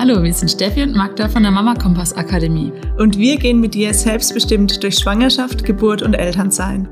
[0.00, 2.70] Hallo, wir sind Steffi und Magda von der Mama Kompass Akademie.
[3.00, 6.86] Und wir gehen mit dir selbstbestimmt durch Schwangerschaft, Geburt und Elternsein.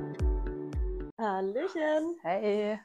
[1.16, 2.18] Hallöchen.
[2.22, 2.80] Hey.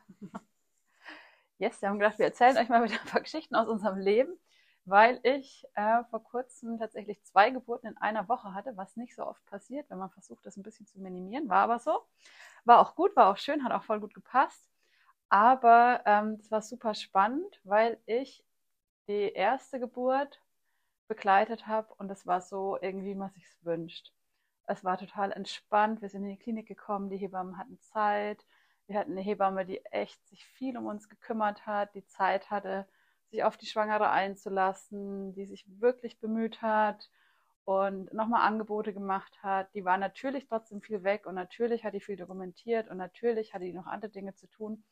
[1.57, 4.37] Yes, wir haben gedacht, wir erzählen euch mal wieder ein paar Geschichten aus unserem Leben,
[4.85, 9.25] weil ich äh, vor kurzem tatsächlich zwei Geburten in einer Woche hatte, was nicht so
[9.25, 11.49] oft passiert, wenn man versucht, das ein bisschen zu minimieren.
[11.49, 11.99] War aber so.
[12.63, 14.69] War auch gut, war auch schön, hat auch voll gut gepasst.
[15.29, 18.45] Aber ähm, es war super spannend, weil ich
[19.07, 20.41] die erste Geburt
[21.07, 24.11] begleitet habe und es war so irgendwie, was sich wünscht.
[24.65, 26.01] Es war total entspannt.
[26.01, 28.45] Wir sind in die Klinik gekommen, die Hebammen hatten Zeit.
[28.87, 32.87] Wir hatten eine Hebamme, die echt sich viel um uns gekümmert hat, die Zeit hatte,
[33.29, 37.09] sich auf die Schwangere einzulassen, die sich wirklich bemüht hat
[37.65, 39.73] und nochmal Angebote gemacht hat.
[39.73, 43.65] Die war natürlich trotzdem viel weg und natürlich hat die viel dokumentiert und natürlich hatte
[43.65, 44.83] die noch andere Dinge zu tun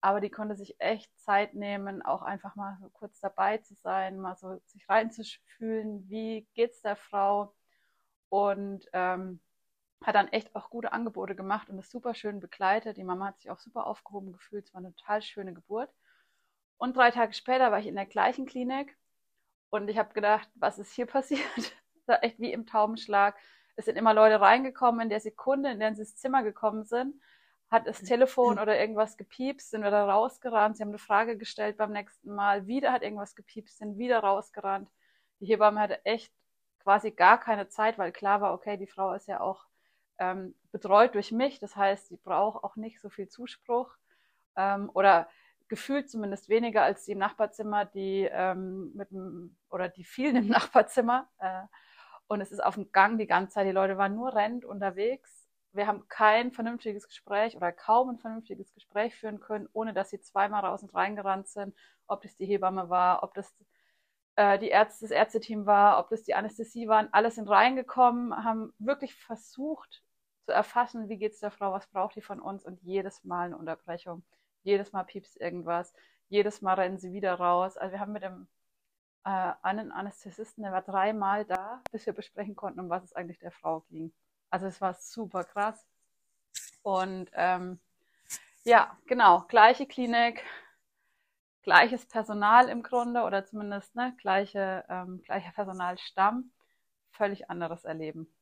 [0.00, 4.18] aber die konnte sich echt Zeit nehmen, auch einfach mal so kurz dabei zu sein,
[4.18, 7.54] mal so sich reinzufühlen, wie geht's der Frau
[8.28, 9.40] und ähm,
[10.04, 12.96] hat dann echt auch gute Angebote gemacht und ist super schön begleitet.
[12.96, 15.90] Die Mama hat sich auch super aufgehoben gefühlt, es war eine total schöne Geburt.
[16.76, 18.96] Und drei Tage später war ich in der gleichen Klinik
[19.70, 21.42] und ich habe gedacht, was ist hier passiert?
[21.56, 21.72] das
[22.06, 23.36] war echt wie im Taubenschlag.
[23.74, 27.16] Es sind immer Leute reingekommen in der Sekunde, in der sie ins Zimmer gekommen sind
[27.70, 30.76] hat das Telefon oder irgendwas gepiepst, sind wir da rausgerannt.
[30.76, 32.66] Sie haben eine Frage gestellt beim nächsten Mal.
[32.66, 34.88] Wieder hat irgendwas gepiepst, sind wieder rausgerannt.
[35.40, 36.32] Die Hebamme hatte echt
[36.82, 39.66] quasi gar keine Zeit, weil klar war, okay, die Frau ist ja auch
[40.18, 41.60] ähm, betreut durch mich.
[41.60, 43.94] Das heißt, sie braucht auch nicht so viel Zuspruch
[44.56, 45.28] ähm, oder
[45.68, 50.48] gefühlt zumindest weniger als die im Nachbarzimmer, die ähm, mit dem, oder die vielen im
[50.48, 51.28] Nachbarzimmer.
[51.38, 51.64] Äh,
[52.28, 53.66] und es ist auf dem Gang die ganze Zeit.
[53.66, 55.47] Die Leute waren nur rennend unterwegs
[55.78, 60.20] wir haben kein vernünftiges Gespräch oder kaum ein vernünftiges Gespräch führen können, ohne dass sie
[60.20, 61.74] zweimal raus und reingerannt sind,
[62.06, 63.54] ob das die Hebamme war, ob das
[64.36, 67.08] äh, die Ärzte, das Ärzteteam war, ob das die Anästhesie waren.
[67.12, 70.02] Alle sind reingekommen, haben wirklich versucht
[70.44, 73.46] zu erfassen, wie geht es der Frau, was braucht die von uns und jedes Mal
[73.46, 74.24] eine Unterbrechung.
[74.64, 75.94] Jedes Mal piepst irgendwas,
[76.28, 77.76] jedes Mal rennen sie wieder raus.
[77.76, 78.48] Also wir haben mit dem
[79.24, 83.38] äh, einen Anästhesisten, der war dreimal da, bis wir besprechen konnten, um was es eigentlich
[83.38, 84.12] der Frau ging.
[84.50, 85.86] Also es war super krass.
[86.82, 87.78] Und ähm,
[88.64, 90.42] ja, genau, gleiche Klinik,
[91.62, 96.50] gleiches Personal im Grunde oder zumindest ne, gleiche, ähm, gleicher Personalstamm,
[97.10, 98.32] völlig anderes Erleben.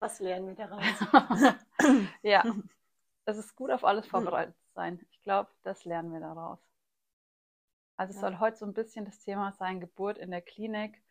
[0.00, 0.82] Was lernen wir daraus?
[2.22, 2.44] ja,
[3.26, 5.04] es ist gut, auf alles vorbereitet zu sein.
[5.10, 6.58] Ich glaube, das lernen wir daraus.
[7.96, 8.28] Also es ja.
[8.28, 11.02] soll heute so ein bisschen das Thema sein, Geburt in der Klinik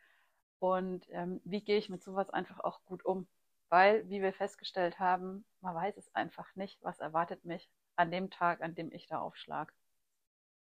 [0.60, 3.28] und ähm, wie gehe ich mit sowas einfach auch gut um?
[3.70, 8.30] Weil, wie wir festgestellt haben, man weiß es einfach nicht, was erwartet mich an dem
[8.30, 9.74] Tag, an dem ich da aufschlag.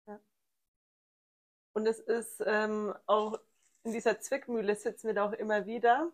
[0.07, 0.21] Ja.
[1.73, 3.39] Und es ist ähm, auch
[3.85, 6.11] in dieser Zwickmühle sitzen wir da auch immer wieder.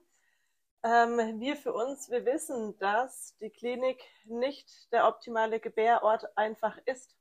[0.83, 7.17] Ähm, wir für uns, wir wissen, dass die Klinik nicht der optimale Gebärort einfach ist.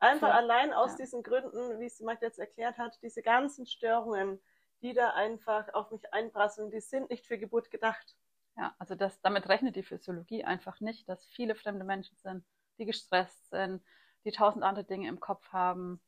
[0.00, 0.34] Einfach ja.
[0.34, 0.96] allein aus ja.
[0.98, 4.40] diesen Gründen, wie es Magda jetzt erklärt hat, diese ganzen Störungen,
[4.82, 6.70] die da einfach auf mich einprasseln.
[6.70, 8.16] Die sind nicht für Geburt gedacht.
[8.56, 12.44] Ja, also das, damit rechnet die Physiologie einfach nicht, dass viele fremde Menschen sind,
[12.78, 13.82] die gestresst sind,
[14.24, 16.00] die tausend andere Dinge im Kopf haben,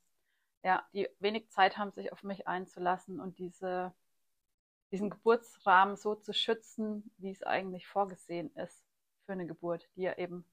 [0.62, 3.94] ja, die wenig Zeit haben, sich auf mich einzulassen und diese,
[4.90, 8.84] diesen Geburtsrahmen so zu schützen, wie es eigentlich vorgesehen ist
[9.24, 10.44] für eine Geburt, die ja eben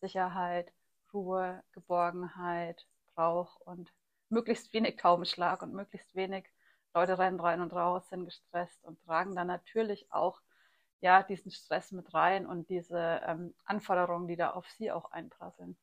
[0.00, 0.72] Sicherheit,
[1.12, 3.92] Ruhe, Geborgenheit braucht und
[4.28, 6.48] möglichst wenig Taubenschlag und möglichst wenig
[6.94, 10.40] Leute rennen rein und raus, sind gestresst und tragen dann natürlich auch
[11.00, 15.76] ja diesen Stress mit rein und diese ähm, Anforderungen, die da auf sie auch einprasseln.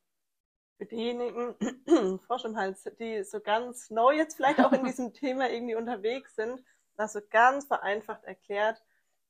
[0.77, 1.55] Für diejenigen,
[2.27, 6.35] Frosch im Hals, die so ganz neu jetzt vielleicht auch in diesem Thema irgendwie unterwegs
[6.35, 6.61] sind,
[6.97, 8.81] das so ganz vereinfacht erklärt,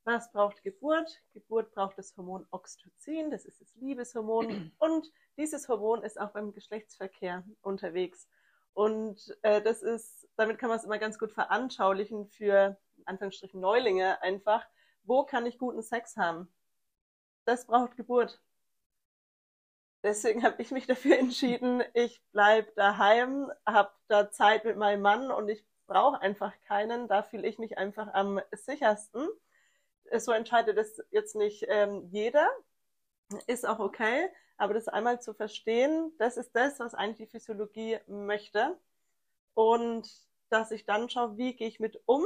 [0.05, 1.21] was braucht Geburt?
[1.33, 6.53] Geburt braucht das Hormon Oxytocin, das ist das Liebeshormon und dieses Hormon ist auch beim
[6.53, 8.28] Geschlechtsverkehr unterwegs.
[8.75, 14.22] Und äh, das ist, damit kann man es immer ganz gut veranschaulichen für Anführungsstrichen Neulinge
[14.22, 14.67] einfach.
[15.03, 16.53] Wo kann ich guten Sex haben?
[17.45, 18.41] Das braucht Geburt.
[20.03, 25.31] Deswegen habe ich mich dafür entschieden, ich bleib daheim, habe da Zeit mit meinem Mann
[25.31, 27.07] und ich brauche einfach keinen.
[27.07, 29.25] Da fühle ich mich einfach am sichersten.
[30.17, 32.49] So entscheidet es jetzt nicht ähm, jeder.
[33.47, 34.29] Ist auch okay.
[34.57, 38.78] Aber das einmal zu verstehen, das ist das, was eigentlich die Physiologie möchte.
[39.53, 40.09] Und
[40.49, 42.25] dass ich dann schaue, wie gehe ich mit um.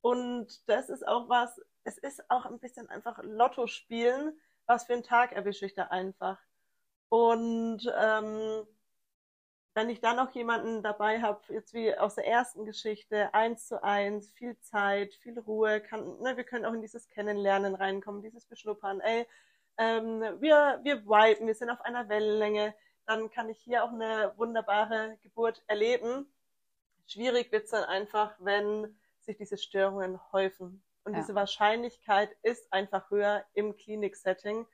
[0.00, 4.94] Und das ist auch was, es ist auch ein bisschen einfach Lotto spielen, was für
[4.94, 6.38] einen Tag erwische ich da einfach.
[7.08, 8.66] Und ähm,
[9.74, 13.82] wenn ich dann noch jemanden dabei habe, jetzt wie aus der ersten Geschichte, eins zu
[13.82, 18.46] eins, viel Zeit, viel Ruhe, kann, ne, wir können auch in dieses Kennenlernen reinkommen, dieses
[18.46, 19.26] Beschnuppern, ey,
[19.80, 22.74] ähm, wir, wir viben, wir sind auf einer Wellenlänge,
[23.06, 26.30] dann kann ich hier auch eine wunderbare Geburt erleben.
[27.06, 30.82] Schwierig wird's dann einfach, wenn sich diese Störungen häufen.
[31.04, 31.20] Und Ja.
[31.20, 34.66] diese Wahrscheinlichkeit ist einfach höher im Klinik-Setting.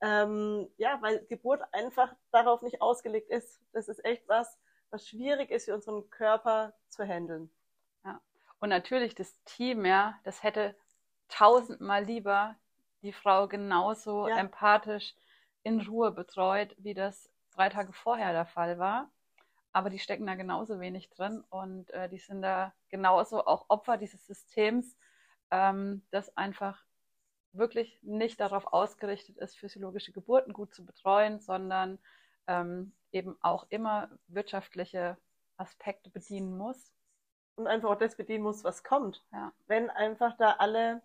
[0.00, 3.60] Ähm, ja, weil Geburt einfach darauf nicht ausgelegt ist.
[3.72, 4.58] Das ist echt was,
[4.90, 7.50] was schwierig ist für unseren Körper zu handeln.
[8.58, 10.74] Und natürlich das Team, ja, das hätte
[11.28, 12.56] tausendmal lieber
[13.02, 14.36] die Frau genauso Ja.
[14.38, 15.14] empathisch
[15.62, 19.10] in Ruhe betreut, wie das drei Tage vorher der Fall war.
[19.72, 23.96] Aber die stecken da genauso wenig drin und äh, die sind da genauso auch Opfer
[23.98, 24.96] dieses Systems,
[25.50, 26.84] ähm, das einfach
[27.52, 31.98] wirklich nicht darauf ausgerichtet ist, physiologische Geburten gut zu betreuen, sondern
[32.46, 35.16] ähm, eben auch immer wirtschaftliche
[35.56, 36.92] Aspekte bedienen muss.
[37.56, 39.22] und einfach auch das bedienen muss, was kommt.
[39.32, 39.52] Ja.
[39.66, 41.02] Wenn einfach da alle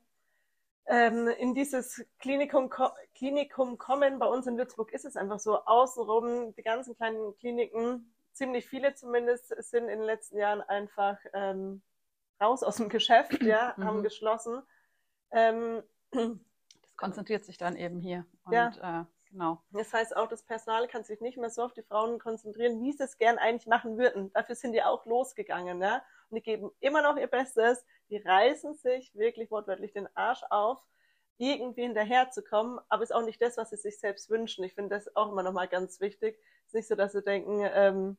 [0.88, 2.70] ähm, in dieses Klinikum,
[3.16, 8.14] Klinikum kommen, bei uns in Würzburg ist es einfach so, außenrum, die ganzen kleinen Kliniken,
[8.34, 11.82] ziemlich viele zumindest, sind in den letzten Jahren einfach ähm,
[12.42, 13.84] raus aus dem Geschäft, ja, Mhm.
[13.86, 14.62] haben geschlossen.
[15.32, 18.26] Ähm, Das konzentriert sich dann eben hier.
[18.46, 19.02] Und Ja.
[19.02, 19.62] äh, genau.
[19.72, 22.92] Das heißt auch, das Personal kann sich nicht mehr so auf die Frauen konzentrieren, wie
[22.92, 24.32] sie es gern eigentlich machen würden.
[24.34, 26.04] Dafür sind die auch losgegangen, ja.
[26.30, 27.86] Und die geben immer noch ihr Bestes.
[28.10, 30.80] Die reißen sich wirklich wortwörtlich den Arsch auf,
[31.38, 32.80] irgendwie hinterherzukommen.
[32.90, 34.64] Aber ist auch nicht das, was sie sich selbst wünschen.
[34.64, 36.38] Ich finde das auch immer nochmal ganz wichtig.
[36.66, 38.18] Ist nicht so, dass sie denken, ähm,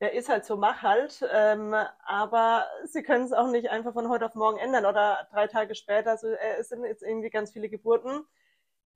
[0.00, 1.22] der ist halt so, mach halt.
[1.32, 1.74] Ähm,
[2.04, 5.74] aber sie können es auch nicht einfach von heute auf morgen ändern oder drei Tage
[5.74, 6.10] später.
[6.12, 8.26] Also, äh, es sind jetzt irgendwie ganz viele Geburten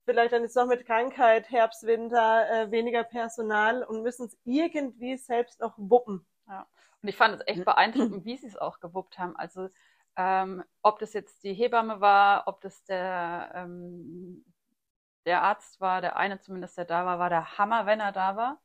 [0.05, 5.17] vielleicht dann es auch mit Krankheit, Herbst, Winter, äh, weniger Personal und müssen es irgendwie
[5.17, 6.25] selbst noch wuppen.
[7.01, 9.35] Und ich fand es echt beeindruckend, wie sie es auch gewuppt haben.
[9.35, 9.69] Also
[10.15, 14.45] ähm, ob das jetzt die Hebamme war, ob das der, ähm,
[15.25, 18.35] der Arzt war, der eine zumindest, der da war, war der Hammer, wenn er da
[18.35, 18.61] war.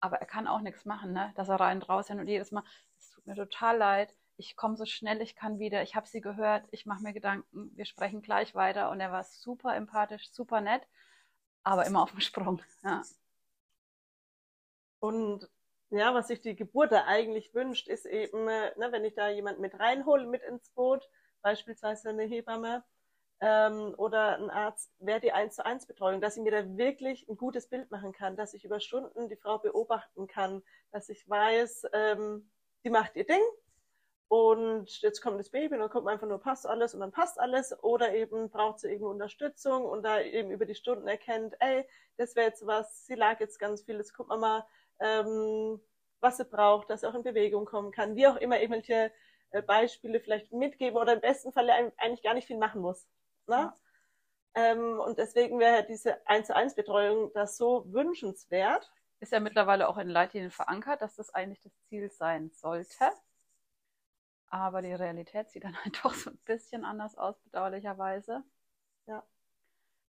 [0.00, 1.32] Aber er kann auch nichts machen, ne?
[1.36, 2.64] Dass er rein raus hin und jedes Mal,
[2.98, 6.20] es tut mir total leid, ich komme so schnell ich kann wieder, ich habe sie
[6.20, 8.90] gehört, ich mache mir Gedanken, wir sprechen gleich weiter.
[8.90, 10.82] Und er war super empathisch, super nett,
[11.64, 12.62] aber immer auf dem Sprung.
[12.82, 13.02] Ja.
[15.00, 15.48] Und
[15.98, 19.28] ja, was sich die Geburt da eigentlich wünscht, ist eben, äh, ne, wenn ich da
[19.28, 21.08] jemand mit reinhole, mit ins Boot,
[21.42, 22.84] beispielsweise eine Hebamme
[23.40, 27.28] ähm, oder ein Arzt, wäre die 1 zu 1 Betreuung, dass ich mir da wirklich
[27.28, 30.62] ein gutes Bild machen kann, dass ich über Stunden die Frau beobachten kann,
[30.92, 32.50] dass ich weiß, ähm,
[32.84, 33.42] die macht ihr Ding
[34.28, 37.38] und jetzt kommt das Baby und dann kommt einfach nur, passt alles und dann passt
[37.38, 41.86] alles oder eben braucht sie irgendwo Unterstützung und da eben über die Stunden erkennt, ey,
[42.16, 44.66] das wäre jetzt was, sie lag jetzt ganz viel, jetzt gucken wir mal,
[45.02, 45.80] ähm,
[46.20, 49.12] was sie braucht, dass sie auch in Bewegung kommen kann, wie auch immer irgendwelche
[49.50, 53.06] äh, Beispiele vielleicht mitgeben oder im besten Fall eigentlich gar nicht viel machen muss.
[53.46, 53.56] Ne?
[53.56, 53.74] Ja.
[54.54, 58.90] Ähm, und deswegen wäre diese 1 zu 1 Betreuung das so wünschenswert.
[59.20, 63.10] ist ja mittlerweile auch in Leitlinien verankert, dass das eigentlich das Ziel sein sollte.
[64.48, 68.44] Aber die Realität sieht dann halt doch so ein bisschen anders aus, bedauerlicherweise.
[69.06, 69.24] Ja.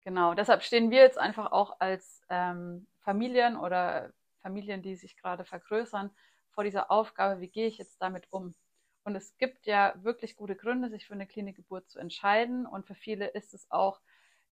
[0.03, 4.13] Genau, deshalb stehen wir jetzt einfach auch als ähm, Familien oder
[4.47, 6.09] Familien, die sich gerade vergrößern,
[6.51, 8.55] vor dieser Aufgabe, wie gehe ich jetzt damit um?
[9.03, 12.65] Und es gibt ja wirklich gute Gründe, sich für eine Klinikgeburt zu entscheiden.
[12.65, 13.99] Und für viele ist es auch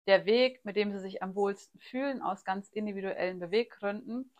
[0.05, 4.33] der Weg, mit dem sie sich am wohlsten fühlen, aus ganz individuellen Beweggründen.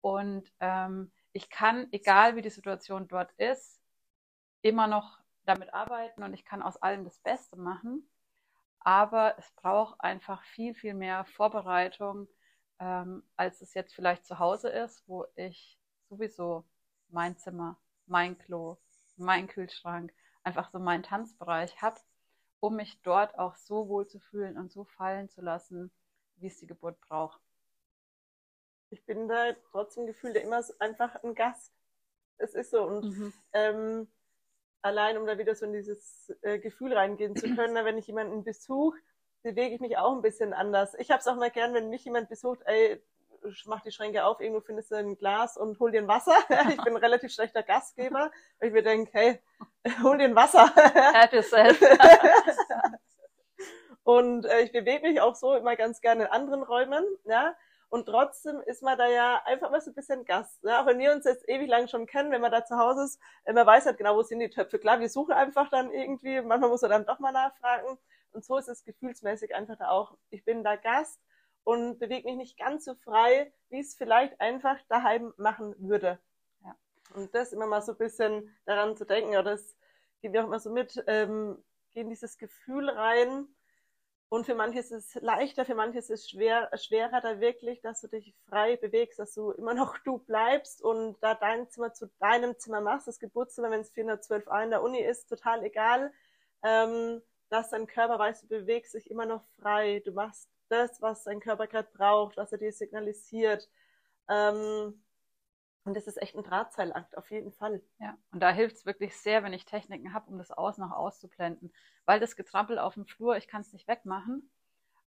[0.00, 3.80] Und ähm, ich kann, egal wie die Situation dort ist,
[4.62, 8.08] immer noch damit arbeiten und ich kann aus allem das Beste machen.
[8.80, 12.26] Aber es braucht einfach viel, viel mehr Vorbereitung,
[12.84, 15.78] ähm, als es jetzt vielleicht zu Hause ist, wo ich
[16.10, 16.64] sowieso
[17.08, 18.76] mein Zimmer, mein Klo,
[19.16, 20.12] mein Kühlschrank,
[20.42, 21.98] einfach so meinen Tanzbereich habe,
[22.60, 25.90] um mich dort auch so wohl zu fühlen und so fallen zu lassen,
[26.36, 27.40] wie es die Geburt braucht.
[28.90, 31.72] Ich bin da trotzdem gefühlt immer so einfach ein Gast.
[32.36, 32.82] Es ist so.
[32.84, 33.32] Und Mhm.
[33.54, 34.08] ähm,
[34.82, 38.44] allein, um da wieder so in dieses äh, Gefühl reingehen zu können, wenn ich jemanden
[38.44, 38.98] besuche,
[39.44, 40.94] bewege ich mich auch ein bisschen anders.
[40.98, 43.00] Ich habe es auch mal gern, wenn mich jemand besucht, ey,
[43.66, 46.34] mach die Schränke auf, irgendwo findest du ein Glas und hol dir ein Wasser.
[46.70, 49.40] ich bin ein relativ schlechter Gastgeber, weil ich mir denke, hey,
[50.02, 50.74] hol dir ein Wasser.
[50.74, 51.78] Help yourself.
[54.02, 57.54] und äh, ich bewege mich auch so immer ganz gerne in anderen Räumen, ja.
[57.90, 60.64] Und trotzdem ist man da ja einfach mal so ein bisschen Gast.
[60.64, 60.80] Ne?
[60.80, 63.20] Auch wenn wir uns jetzt ewig lang schon kennen, wenn man da zu Hause ist,
[63.44, 64.78] äh, man weiß halt genau, wo sind die Töpfe.
[64.78, 67.98] Klar, wir suchen einfach dann irgendwie, manchmal muss man dann doch mal nachfragen.
[68.34, 70.16] Und so ist es gefühlsmäßig einfach auch.
[70.30, 71.20] Ich bin da Gast
[71.62, 76.18] und bewege mich nicht ganz so frei, wie es vielleicht einfach daheim machen würde.
[76.64, 76.76] Ja.
[77.14, 79.76] Und das immer mal so ein bisschen daran zu denken, oder das
[80.20, 81.62] gehen wir auch immer so mit, ähm,
[81.92, 83.48] gehen dieses Gefühl rein,
[84.34, 88.00] und für manche ist es leichter, für manche ist es schwer, schwerer, da wirklich, dass
[88.00, 92.10] du dich frei bewegst, dass du immer noch du bleibst und da dein Zimmer zu
[92.18, 93.06] deinem Zimmer machst.
[93.06, 96.12] Das Geburtszimmer, wenn es 412a in der Uni ist, total egal.
[96.64, 97.22] Ähm,
[97.54, 100.02] dass dein Körper weiß, du bewegst dich immer noch frei.
[100.04, 103.70] Du machst das, was dein Körper gerade braucht, was er dir signalisiert.
[104.28, 105.00] Ähm,
[105.84, 107.80] und das ist echt ein Drahtseilakt, auf jeden Fall.
[108.00, 110.90] Ja, und da hilft es wirklich sehr, wenn ich Techniken habe, um das Aus noch
[110.90, 111.72] auszublenden.
[112.06, 114.50] Weil das Getrampel auf dem Flur, ich kann es nicht wegmachen,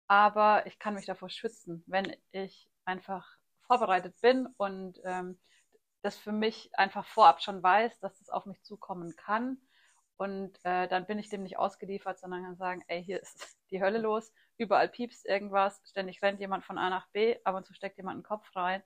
[0.07, 3.27] aber ich kann mich davor schützen, wenn ich einfach
[3.63, 5.37] vorbereitet bin und ähm,
[6.03, 9.59] das für mich einfach vorab schon weiß, dass das auf mich zukommen kann.
[10.17, 13.83] Und äh, dann bin ich dem nicht ausgeliefert, sondern kann sagen, ey, hier ist die
[13.83, 17.75] Hölle los, überall piepst irgendwas, ständig rennt jemand von A nach B, ab und zu
[17.75, 18.83] steckt jemand einen Kopf rein.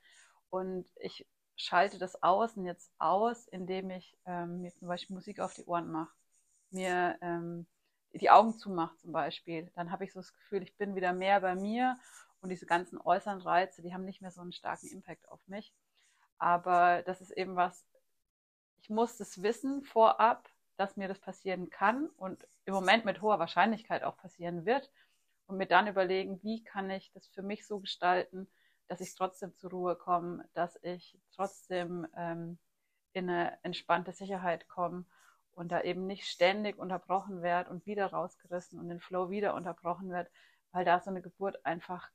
[0.50, 5.54] Und ich schalte das Außen jetzt aus, indem ich ähm, mir zum Beispiel Musik auf
[5.54, 6.14] die Ohren mache,
[6.70, 7.66] mir ähm,
[8.12, 9.70] die Augen zumache zum Beispiel.
[9.74, 11.98] Dann habe ich so das Gefühl, ich bin wieder mehr bei mir
[12.40, 15.72] und diese ganzen äußeren Reize, die haben nicht mehr so einen starken Impact auf mich.
[16.38, 17.86] Aber das ist eben was,
[18.82, 20.49] ich muss das wissen vorab,
[20.80, 24.90] dass mir das passieren kann und im Moment mit hoher Wahrscheinlichkeit auch passieren wird
[25.46, 28.48] und mir dann überlegen, wie kann ich das für mich so gestalten,
[28.88, 32.58] dass ich trotzdem zur Ruhe komme, dass ich trotzdem ähm,
[33.12, 35.04] in eine entspannte Sicherheit komme
[35.52, 40.08] und da eben nicht ständig unterbrochen werde und wieder rausgerissen und den Flow wieder unterbrochen
[40.08, 40.30] wird,
[40.72, 42.10] weil da so eine Geburt einfach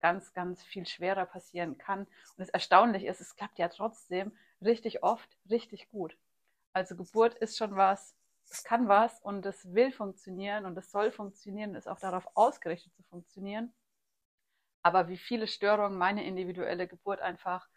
[0.00, 2.00] ganz, ganz viel schwerer passieren kann.
[2.00, 6.16] Und es erstaunlich ist, es klappt ja trotzdem richtig oft richtig gut.
[6.78, 8.14] Also Geburt ist schon was,
[8.48, 12.94] es kann was und es will funktionieren und es soll funktionieren, ist auch darauf ausgerichtet
[12.94, 13.74] zu funktionieren.
[14.82, 17.68] Aber wie viele Störungen meine individuelle Geburt einfach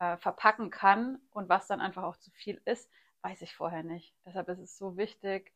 [0.00, 2.90] äh, verpacken kann und was dann einfach auch zu viel ist,
[3.22, 4.16] weiß ich vorher nicht.
[4.26, 5.52] Deshalb ist es so wichtig,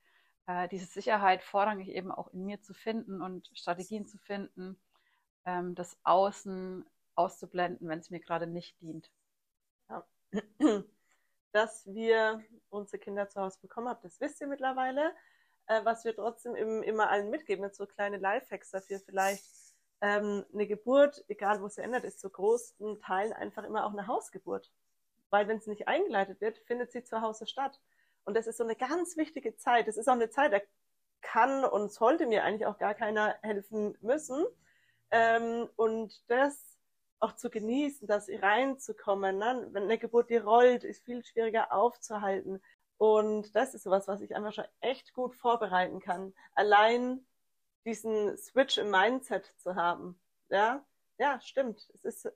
[0.46, 4.78] äh, diese Sicherheit vorrangig eben auch in mir zu finden und Strategien zu finden,
[5.46, 6.86] ähm, das Außen
[7.16, 9.10] auszublenden, wenn es mir gerade nicht dient.
[9.88, 10.06] Ja.
[11.54, 15.14] Dass wir unsere Kinder zu Hause bekommen haben, das wisst ihr mittlerweile.
[15.66, 19.44] Äh, was wir trotzdem im, immer allen mitgeben, mit so kleine Lifehacks dafür vielleicht
[20.00, 24.08] ähm, eine Geburt, egal wo sie ändert, ist zu großen Teilen einfach immer auch eine
[24.08, 24.72] Hausgeburt.
[25.30, 27.80] Weil wenn sie nicht eingeleitet wird, findet sie zu Hause statt.
[28.24, 29.86] Und das ist so eine ganz wichtige Zeit.
[29.86, 30.60] Das ist auch eine Zeit, da
[31.22, 34.44] kann und sollte mir eigentlich auch gar keiner helfen müssen.
[35.12, 36.73] Ähm, und das
[37.24, 39.38] auch zu genießen, dass reinzukommen.
[39.38, 39.68] Ne?
[39.72, 42.62] Wenn eine Geburt die rollt, ist viel schwieriger aufzuhalten.
[42.98, 46.34] Und das ist sowas, was ich einfach schon echt gut vorbereiten kann.
[46.54, 47.26] Allein
[47.84, 50.20] diesen Switch im Mindset zu haben.
[50.50, 50.84] Ja,
[51.18, 51.88] ja, stimmt.
[51.94, 52.32] Es ist,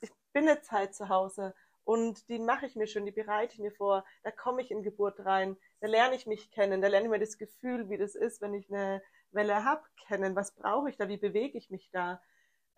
[0.00, 1.54] ich bin eine Zeit zu Hause
[1.84, 4.04] und die mache ich mir schon, die bereite ich mir vor.
[4.22, 7.18] Da komme ich in Geburt rein, da lerne ich mich kennen, da lerne ich mir
[7.18, 10.36] das Gefühl, wie das ist, wenn ich eine Welle habe, kennen.
[10.36, 11.08] Was brauche ich da?
[11.08, 12.20] Wie bewege ich mich da?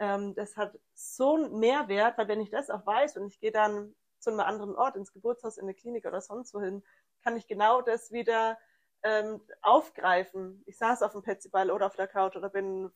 [0.00, 3.52] Ähm, das hat so einen Mehrwert, weil wenn ich das auch weiß und ich gehe
[3.52, 6.82] dann zu einem anderen Ort, ins Geburtshaus, in eine Klinik oder sonst wohin,
[7.22, 8.58] kann ich genau das wieder
[9.02, 10.62] ähm, aufgreifen.
[10.66, 12.90] Ich saß auf dem Petsyball oder auf der Couch oder bin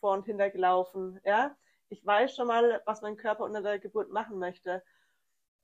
[0.00, 1.20] vor und hinter gelaufen.
[1.24, 1.56] Ja,
[1.88, 4.82] ich weiß schon mal, was mein Körper unter der Geburt machen möchte.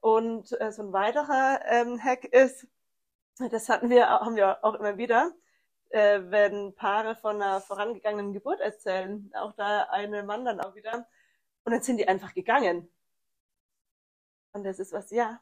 [0.00, 2.66] Und äh, so ein weiterer ähm, Hack ist,
[3.50, 5.32] das hatten wir, haben wir auch immer wieder,
[5.90, 11.06] äh, wenn Paare von einer vorangegangenen Geburt erzählen, auch da eine Mann dann auch wieder,
[11.64, 12.88] und dann sind die einfach gegangen.
[14.52, 15.40] Und das ist was, ja,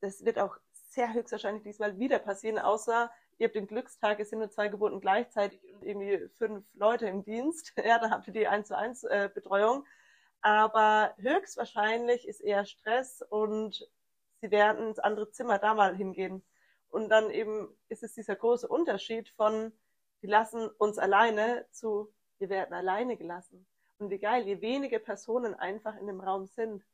[0.00, 0.56] das wird auch
[0.90, 5.00] sehr höchstwahrscheinlich diesmal wieder passieren, außer ihr habt den Glückstag, es sind nur zwei Geburten
[5.00, 7.72] gleichzeitig und irgendwie fünf Leute im Dienst.
[7.84, 9.84] Ja, dann habt ihr die 1 zu 1 äh, Betreuung.
[10.40, 13.88] Aber höchstwahrscheinlich ist eher Stress und
[14.40, 16.42] sie werden ins andere Zimmer da mal hingehen.
[16.90, 19.72] Und dann eben ist es dieser große Unterschied von,
[20.22, 23.66] die lassen uns alleine zu, wir werden alleine gelassen.
[23.98, 26.84] Und wie geil, je weniger Personen einfach in dem Raum sind,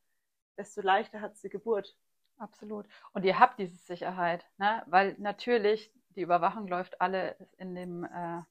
[0.56, 1.96] desto leichter hat sie Geburt.
[2.38, 2.87] Absolut.
[3.12, 4.82] Und ihr habt diese Sicherheit, ne?
[4.87, 8.42] weil natürlich die Überwachung läuft alle in dem, äh,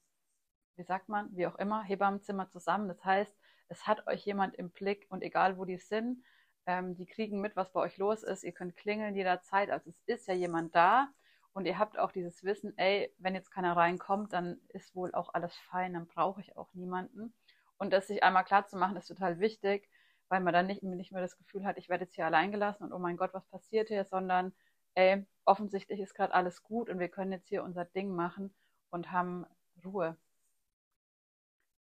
[0.76, 2.88] wie sagt man, wie auch immer, Hebammenzimmer zusammen.
[2.88, 3.36] Das heißt,
[3.68, 6.24] es hat euch jemand im Blick und egal wo die sind,
[6.66, 8.44] ähm, die kriegen mit, was bei euch los ist.
[8.44, 9.70] Ihr könnt klingeln jederzeit.
[9.70, 11.10] Also es ist ja jemand da
[11.54, 15.34] und ihr habt auch dieses Wissen, ey, wenn jetzt keiner reinkommt, dann ist wohl auch
[15.34, 17.34] alles fein, dann brauche ich auch niemanden.
[17.78, 19.90] Und das sich einmal klar zu machen, ist total wichtig,
[20.30, 22.84] weil man dann nicht, nicht mehr das Gefühl hat, ich werde jetzt hier allein gelassen
[22.84, 24.54] und oh mein Gott, was passiert hier, sondern
[24.96, 28.54] ey, offensichtlich ist gerade alles gut und wir können jetzt hier unser Ding machen
[28.90, 29.46] und haben
[29.84, 30.18] Ruhe.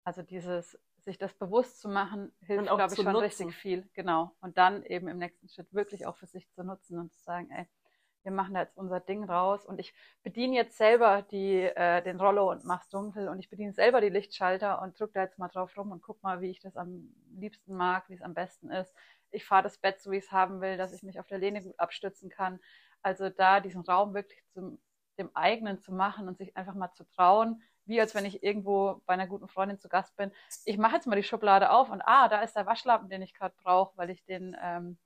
[0.04, 3.24] Also dieses, sich das bewusst zu machen, hilft, glaube ich, schon nutzen.
[3.24, 3.88] richtig viel.
[3.92, 4.34] Genau.
[4.40, 7.50] Und dann eben im nächsten Schritt wirklich auch für sich zu nutzen und zu sagen,
[7.50, 7.66] ey,
[8.28, 12.20] wir machen da jetzt unser Ding raus und ich bediene jetzt selber die, äh, den
[12.20, 15.48] Rollo und mach's dunkel und ich bediene selber die Lichtschalter und drücke da jetzt mal
[15.48, 17.08] drauf rum und guck mal, wie ich das am
[17.38, 18.94] liebsten mag, wie es am besten ist.
[19.30, 21.38] Ich fahre das Bett so, wie ich es haben will, dass ich mich auf der
[21.38, 22.60] Lehne gut abstützen kann.
[23.02, 24.78] Also da diesen Raum wirklich zum
[25.18, 29.02] dem eigenen zu machen und sich einfach mal zu trauen, wie als wenn ich irgendwo
[29.06, 30.30] bei einer guten Freundin zu Gast bin.
[30.64, 33.34] Ich mache jetzt mal die Schublade auf und ah, da ist der Waschlappen, den ich
[33.34, 34.98] gerade brauche, weil ich den ähm,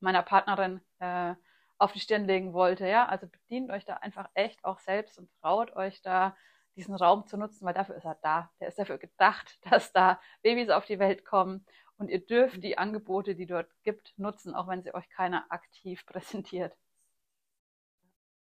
[0.00, 1.34] meiner Partnerin äh,
[1.78, 2.86] auf die Stirn legen wollte.
[2.86, 6.36] Ja, also bedient euch da einfach echt auch selbst und traut euch da
[6.76, 8.50] diesen Raum zu nutzen, weil dafür ist er da.
[8.60, 11.64] Der ist dafür gedacht, dass da Babys auf die Welt kommen
[11.96, 16.04] und ihr dürft die Angebote, die dort gibt, nutzen, auch wenn sie euch keiner aktiv
[16.06, 16.76] präsentiert.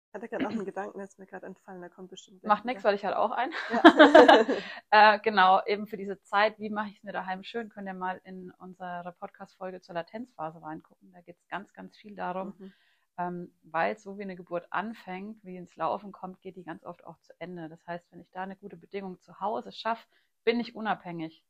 [0.08, 2.42] Ich hatte gerade noch einen Gedanken, der ist mir gerade entfallen, der kommt bestimmt.
[2.42, 3.52] Macht nichts, weil ich halt auch einen.
[3.70, 4.44] Ja.
[5.14, 7.94] äh, genau, eben für diese Zeit, wie mache ich es mir daheim schön, könnt ihr
[7.94, 11.12] mal in unsere Podcast-Folge zur Latenzphase reingucken.
[11.12, 12.72] Da geht es ganz, ganz viel darum, mhm
[13.20, 17.04] ähm, weil so wie eine Geburt anfängt, wie ins Laufen kommt, geht die ganz oft
[17.04, 17.68] auch zu Ende.
[17.68, 20.06] Das heißt, wenn ich da eine gute Bedingung zu Hause schaffe,
[20.44, 21.44] bin ich unabhängig.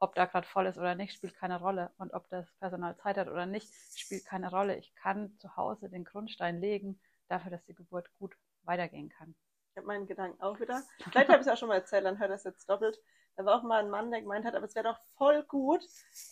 [0.00, 1.92] Ob da gerade voll ist oder nicht, spielt keine Rolle.
[1.98, 4.76] Und ob das Personal Zeit hat oder nicht, spielt keine Rolle.
[4.76, 9.36] Ich kann zu Hause den Grundstein legen dafür, dass die Geburt gut weitergehen kann.
[9.70, 10.82] Ich habe meinen Gedanken auch wieder.
[11.10, 12.98] Vielleicht habe ich es auch schon mal erzählt, dann hört das jetzt doppelt.
[13.36, 15.82] Da war auch mal ein Mann, der gemeint hat, aber es wäre doch voll gut,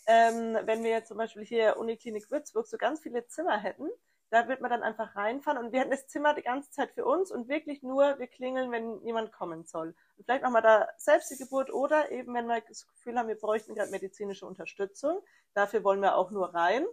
[0.07, 3.89] ähm, wenn wir jetzt zum Beispiel hier Uniklinik Würzburg so ganz viele Zimmer hätten,
[4.31, 7.05] da wird man dann einfach reinfahren und wir hätten das Zimmer die ganze Zeit für
[7.05, 9.89] uns und wirklich nur, wir klingeln, wenn jemand kommen soll.
[10.17, 13.29] Und vielleicht machen wir da selbst die Geburt oder eben, wenn wir das Gefühl haben,
[13.29, 15.21] wir bräuchten gerade medizinische Unterstützung,
[15.55, 16.87] dafür wollen wir auch nur rein.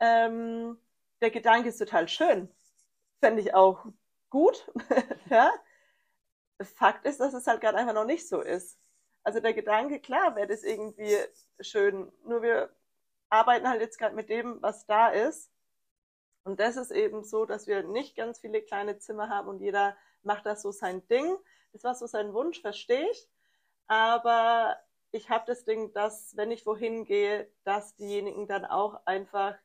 [0.00, 0.78] Ähm,
[1.20, 2.48] der Gedanke ist total schön.
[3.20, 3.84] Fände ich auch
[4.30, 4.66] gut.
[5.28, 5.52] ja.
[6.76, 8.78] Fakt ist, dass es halt gerade einfach noch nicht so ist.
[9.22, 11.14] Also der Gedanke, klar, wäre das irgendwie
[11.60, 12.10] schön.
[12.24, 12.70] Nur wir
[13.28, 15.50] arbeiten halt jetzt gerade mit dem, was da ist.
[16.44, 19.96] Und das ist eben so, dass wir nicht ganz viele kleine Zimmer haben und jeder
[20.22, 21.36] macht das so sein Ding.
[21.72, 23.28] Das war so sein Wunsch, verstehe ich.
[23.86, 24.76] Aber
[25.12, 29.56] ich habe das Ding, dass, wenn ich wohin gehe, dass diejenigen dann auch einfach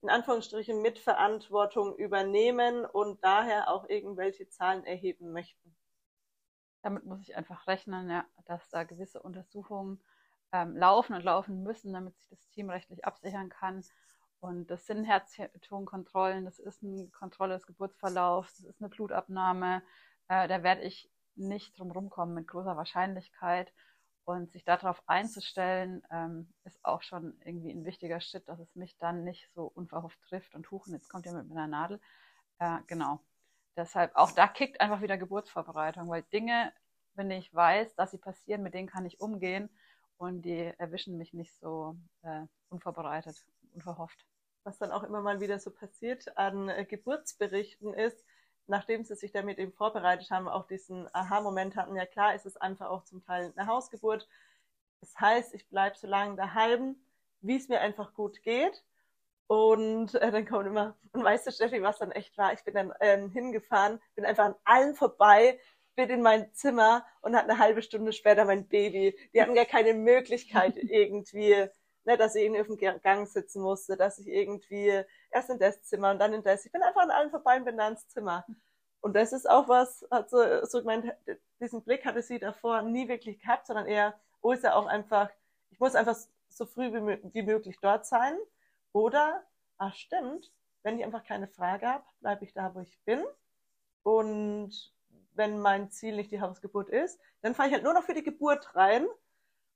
[0.00, 5.76] in Anführungsstrichen Mitverantwortung übernehmen und daher auch irgendwelche Zahlen erheben möchten.
[6.82, 10.00] Damit muss ich einfach rechnen, ja, dass da gewisse Untersuchungen
[10.52, 13.82] ähm, laufen und laufen müssen, damit sich das Team rechtlich absichern kann
[14.40, 19.82] und das sind Herztonkontrollen, das ist eine Kontrolle des Geburtsverlaufs, das ist eine Blutabnahme.
[20.28, 23.72] Äh, da werde ich nicht drum rumkommen mit großer Wahrscheinlichkeit.
[24.24, 28.98] Und sich darauf einzustellen, ähm, ist auch schon irgendwie ein wichtiger Schritt, dass es mich
[28.98, 31.98] dann nicht so unverhofft trifft und huchen, jetzt kommt ihr mit einer Nadel.
[32.58, 33.20] Äh, genau.
[33.74, 36.74] Deshalb, auch da kickt einfach wieder Geburtsvorbereitung, weil Dinge,
[37.14, 39.70] wenn ich weiß, dass sie passieren, mit denen kann ich umgehen
[40.18, 43.42] und die erwischen mich nicht so äh, unvorbereitet
[43.78, 44.26] unverhofft.
[44.64, 48.24] Was dann auch immer mal wieder so passiert an äh, Geburtsberichten ist,
[48.66, 52.56] nachdem sie sich damit eben vorbereitet haben, auch diesen Aha-Moment hatten, ja klar, ist es
[52.56, 54.28] einfach auch zum Teil eine Hausgeburt.
[55.00, 56.96] Das heißt, ich bleibe so lange daheim,
[57.40, 58.84] wie es mir einfach gut geht.
[59.46, 62.52] Und äh, dann kommt immer, und weißt du, Steffi, was dann echt war?
[62.52, 65.58] Ich bin dann ähm, hingefahren, bin einfach an allen vorbei,
[65.94, 69.18] bin in mein Zimmer und hatte eine halbe Stunde später mein Baby.
[69.32, 71.68] Die hatten gar keine Möglichkeit, irgendwie
[72.08, 75.82] ne, dass ich irgendwie auf dem Gang sitzen musste, dass ich irgendwie erst in das
[75.82, 76.64] Zimmer und dann in das.
[76.64, 78.46] Ich bin einfach an allen vorbei und bin da ins Zimmer.
[79.02, 80.38] Und das ist auch was, hat so,
[80.80, 81.12] gemeint,
[81.60, 85.28] diesen Blick hatte sie davor nie wirklich gehabt, sondern eher, oh, ist ja auch einfach,
[85.70, 86.16] ich muss einfach
[86.48, 88.38] so früh wie, wie möglich dort sein.
[88.94, 89.42] Oder,
[89.76, 90.50] ach stimmt,
[90.82, 93.22] wenn ich einfach keine Frage habe, bleibe ich da, wo ich bin.
[94.02, 94.72] Und
[95.34, 98.22] wenn mein Ziel nicht die Hausgeburt ist, dann fahre ich halt nur noch für die
[98.22, 99.06] Geburt rein.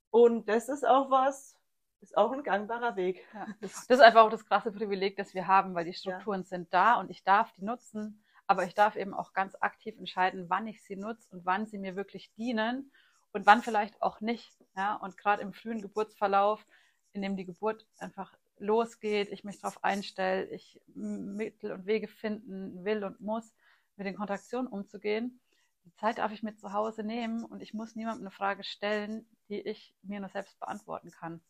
[0.09, 1.55] Und das ist auch was,
[2.03, 3.25] ist auch ein gangbarer Weg.
[3.33, 3.47] Ja.
[3.61, 6.47] Das ist einfach auch das krasse Privileg, das wir haben, weil die Strukturen ja.
[6.47, 10.49] sind da und ich darf die nutzen, aber ich darf eben auch ganz aktiv entscheiden,
[10.49, 12.91] wann ich sie nutze und wann sie mir wirklich dienen
[13.31, 14.51] und wann vielleicht auch nicht.
[14.75, 16.65] Ja, und gerade im frühen Geburtsverlauf,
[17.13, 22.83] in dem die Geburt einfach losgeht, ich mich darauf einstelle, ich Mittel und Wege finden
[22.83, 23.53] will und muss,
[23.95, 25.39] mit den Kontraktionen umzugehen.
[25.85, 29.25] Die Zeit darf ich mir zu Hause nehmen und ich muss niemandem eine Frage stellen,
[29.49, 31.41] die ich mir nur selbst beantworten kann.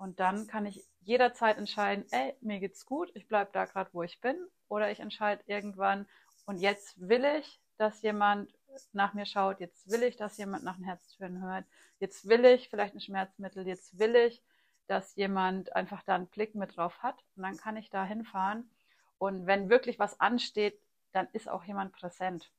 [0.00, 4.02] Und dann kann ich jederzeit entscheiden, ey, mir geht's gut, ich bleibe da gerade, wo
[4.02, 4.34] ich bin.
[4.66, 6.06] Oder ich entscheide irgendwann,
[6.46, 8.50] und jetzt will ich, dass jemand
[8.94, 11.66] nach mir schaut, jetzt will ich, dass jemand nach den Herztönen hört,
[11.98, 14.42] jetzt will ich vielleicht ein Schmerzmittel, jetzt will ich,
[14.86, 17.22] dass jemand einfach da einen Blick mit drauf hat.
[17.36, 18.70] Und dann kann ich da hinfahren.
[19.18, 20.80] Und wenn wirklich was ansteht,
[21.12, 22.50] dann ist auch jemand präsent.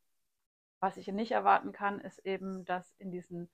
[0.80, 3.49] Was ich nicht erwarten kann, ist eben, dass in diesen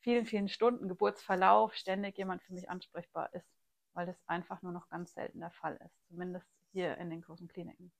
[0.00, 3.48] vielen, vielen Stunden Geburtsverlauf ständig jemand für mich ansprechbar ist,
[3.94, 7.48] weil das einfach nur noch ganz selten der Fall ist, zumindest hier in den großen
[7.48, 7.92] Kliniken.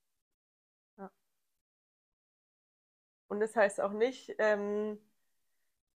[0.96, 1.10] Ja.
[3.28, 4.98] Und das heißt auch nicht, ähm,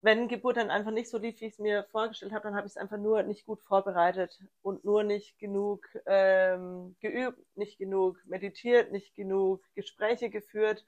[0.02, 2.66] wenn Geburt dann einfach nicht so lief, wie ich es mir vorgestellt habe, dann habe
[2.66, 8.18] ich es einfach nur nicht gut vorbereitet und nur nicht genug ähm, geübt, nicht genug
[8.26, 10.84] meditiert, nicht genug Gespräche geführt,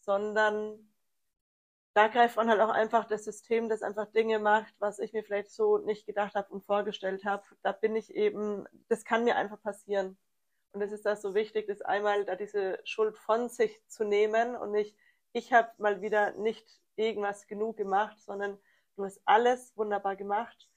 [0.00, 0.78] sondern
[1.94, 5.22] da greift man halt auch einfach das System, das einfach Dinge macht, was ich mir
[5.22, 7.44] vielleicht so nicht gedacht habe und vorgestellt habe.
[7.62, 10.18] Da bin ich eben, das kann mir einfach passieren.
[10.72, 14.56] Und es ist das so wichtig, das einmal da diese Schuld von sich zu nehmen
[14.56, 14.96] und nicht,
[15.32, 18.58] ich habe mal wieder nicht irgendwas genug gemacht, sondern
[18.96, 20.68] du hast alles wunderbar gemacht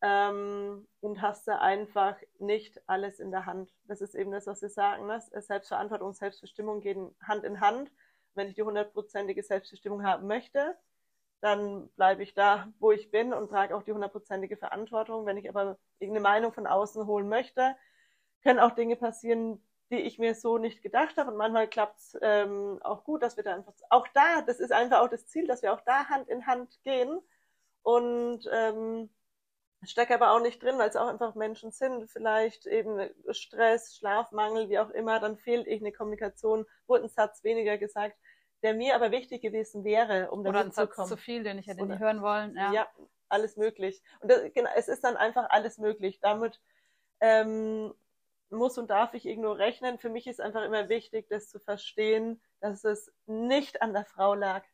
[0.00, 3.70] ähm, und hast da einfach nicht alles in der Hand.
[3.88, 5.06] Das ist eben das, was Sie sagen.
[5.06, 5.22] Ne?
[5.36, 7.90] Selbstverantwortung und Selbstbestimmung gehen Hand in Hand.
[8.34, 10.76] Wenn ich die hundertprozentige Selbstbestimmung haben möchte,
[11.40, 15.26] dann bleibe ich da, wo ich bin und trage auch die hundertprozentige Verantwortung.
[15.26, 17.76] Wenn ich aber irgendeine Meinung von außen holen möchte,
[18.42, 21.32] können auch Dinge passieren, die ich mir so nicht gedacht habe.
[21.32, 24.72] Und manchmal klappt es ähm, auch gut, dass wir da einfach, auch da, das ist
[24.72, 27.20] einfach auch das Ziel, dass wir auch da Hand in Hand gehen.
[27.82, 29.10] Und ähm,
[29.84, 34.68] stecke aber auch nicht drin, weil es auch einfach Menschen sind, vielleicht eben Stress, Schlafmangel,
[34.68, 38.16] wie auch immer, dann fehlt irgendeine Kommunikation, wurde ein Satz weniger gesagt,
[38.62, 41.82] der mir aber wichtig gewesen wäre, um Oder ein Satz zu viel, den ich hätte
[41.82, 42.56] Oder, nicht hören wollen.
[42.56, 42.88] Ja, ja
[43.28, 44.02] alles möglich.
[44.20, 46.20] Und das, genau, es ist dann einfach alles möglich.
[46.20, 46.60] Damit
[47.20, 47.92] ähm,
[48.50, 49.98] muss und darf ich irgendwo rechnen.
[49.98, 54.34] Für mich ist einfach immer wichtig, das zu verstehen, dass es nicht an der Frau
[54.34, 54.64] lag,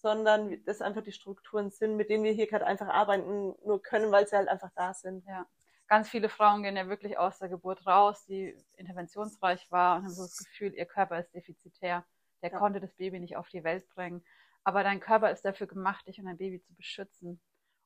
[0.00, 4.10] sondern dass einfach die Strukturen sind, mit denen wir hier gerade einfach arbeiten nur können,
[4.12, 5.24] weil sie halt einfach da sind.
[5.26, 5.46] Ja.
[5.86, 10.14] Ganz viele Frauen gehen ja wirklich aus der Geburt raus, die interventionsreich war und haben
[10.14, 12.04] so das Gefühl, ihr Körper ist defizitär.
[12.42, 12.58] Der ja.
[12.58, 14.24] konnte das Baby nicht auf die Welt bringen.
[14.64, 17.40] Aber dein Körper ist dafür gemacht, dich und dein Baby zu beschützen.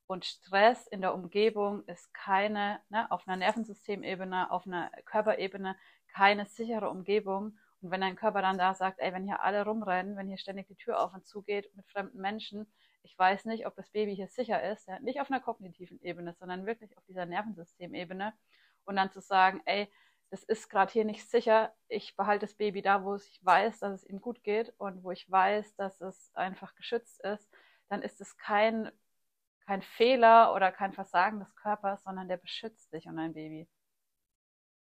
[0.07, 5.77] Und Stress in der Umgebung ist keine, ne, auf einer Nervensystemebene, auf einer Körperebene,
[6.09, 7.59] keine sichere Umgebung.
[7.85, 10.69] Und wenn dein Körper dann da sagt, ey, wenn hier alle rumrennen, wenn hier ständig
[10.69, 12.67] die Tür auf und zu geht mit fremden Menschen,
[13.03, 16.33] ich weiß nicht, ob das Baby hier sicher ist, ja, nicht auf einer kognitiven Ebene,
[16.33, 18.33] sondern wirklich auf dieser Nervensystemebene.
[18.87, 19.93] Und dann zu sagen, ey,
[20.31, 23.93] das ist gerade hier nicht sicher, ich behalte das Baby da, wo ich weiß, dass
[23.93, 27.51] es ihm gut geht und wo ich weiß, dass es einfach geschützt ist,
[27.91, 28.91] dann ist es kein
[29.67, 33.69] kein Fehler oder kein Versagen des Körpers, sondern der beschützt dich und dein Baby.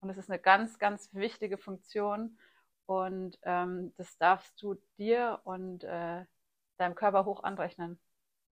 [0.00, 2.38] Und es ist eine ganz, ganz wichtige Funktion
[2.90, 6.24] und ähm, das darfst du dir und äh,
[6.76, 8.00] deinem Körper hoch anrechnen,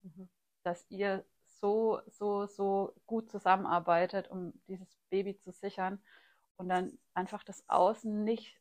[0.02, 0.28] mhm.
[0.64, 1.24] dass ihr
[1.60, 6.02] so, so, so gut zusammenarbeitet, um dieses Baby zu sichern
[6.56, 8.60] und dann einfach das Außen nicht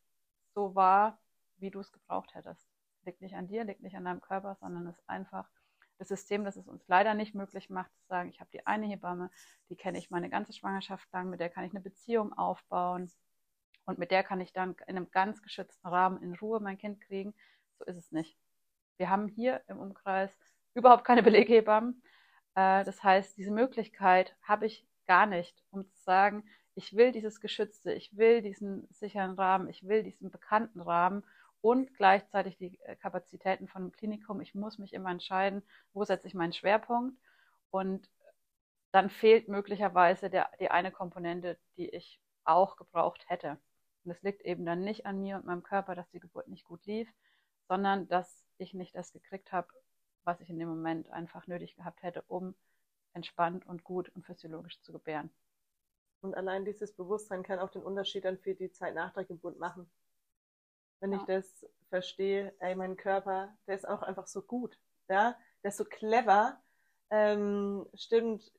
[0.54, 1.18] so war,
[1.56, 2.68] wie du es gebraucht hättest.
[3.04, 5.50] Liegt nicht an dir, liegt nicht an deinem Körper, sondern es ist einfach
[5.98, 8.86] das System, das es uns leider nicht möglich macht, zu sagen, ich habe die eine
[8.86, 9.28] Hebamme,
[9.70, 13.10] die kenne ich meine ganze Schwangerschaft lang, mit der kann ich eine Beziehung aufbauen
[13.86, 17.00] und mit der kann ich dann in einem ganz geschützten Rahmen in Ruhe mein Kind
[17.00, 17.34] kriegen.
[17.78, 18.36] So ist es nicht.
[18.96, 20.30] Wir haben hier im Umkreis
[20.74, 22.02] überhaupt keine Beleghebammen.
[22.54, 26.44] Äh, das heißt, diese Möglichkeit habe ich gar nicht, um zu sagen,
[26.74, 31.24] ich will dieses Geschützte, ich will diesen sicheren Rahmen, ich will diesen bekannten Rahmen
[31.60, 34.40] und gleichzeitig die äh, Kapazitäten von einem Klinikum.
[34.40, 37.16] Ich muss mich immer entscheiden, wo setze ich meinen Schwerpunkt.
[37.70, 38.08] Und
[38.92, 43.58] dann fehlt möglicherweise der, die eine Komponente, die ich auch gebraucht hätte.
[44.04, 46.64] Und es liegt eben dann nicht an mir und meinem Körper, dass die Geburt nicht
[46.64, 47.08] gut lief,
[47.68, 49.68] sondern dass ich nicht das gekriegt habe,
[50.24, 52.54] was ich in dem Moment einfach nötig gehabt hätte, um
[53.12, 55.30] entspannt und gut und physiologisch zu gebären.
[56.20, 59.58] Und allein dieses Bewusstsein kann auch den Unterschied dann für die Zeit nach der Geburt
[59.58, 59.90] machen
[61.04, 61.18] wenn ja.
[61.18, 64.78] ich das verstehe, ey, mein Körper, der ist auch einfach so gut,
[65.10, 66.58] ja, der ist so clever,
[67.10, 68.50] ähm, stimmt,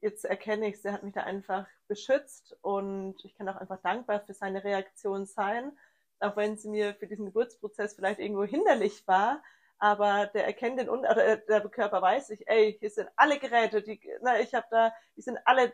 [0.00, 4.20] jetzt erkenne ich der hat mich da einfach beschützt und ich kann auch einfach dankbar
[4.20, 5.76] für seine Reaktion sein,
[6.20, 9.42] auch wenn sie mir für diesen Geburtsprozess vielleicht irgendwo hinderlich war,
[9.78, 14.00] aber der erkennt den oder der Körper weiß sich, ey, hier sind alle Geräte, die,
[14.22, 15.72] na, ich habe da, die sind alle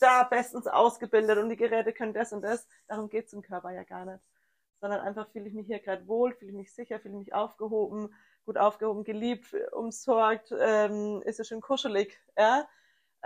[0.00, 2.68] da bestens ausgebildet und die Geräte können das und das.
[2.86, 4.22] Darum geht es im Körper ja gar nicht
[4.80, 7.34] sondern einfach fühle ich mich hier gerade wohl, fühle ich mich sicher, fühle ich mich
[7.34, 8.14] aufgehoben,
[8.44, 12.68] gut aufgehoben, geliebt, umsorgt, ähm, ist es schön kuschelig, ja.